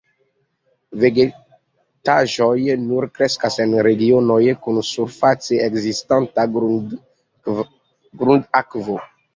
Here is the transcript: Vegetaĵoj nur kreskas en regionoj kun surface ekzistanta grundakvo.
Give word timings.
Vegetaĵoj 1.03 2.55
nur 2.87 3.07
kreskas 3.19 3.59
en 3.67 3.77
regionoj 3.89 4.41
kun 4.65 4.81
surface 4.91 5.63
ekzistanta 5.71 6.51
grundakvo. 6.59 9.03